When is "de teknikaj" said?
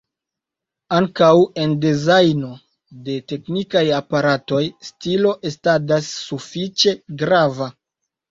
3.09-3.83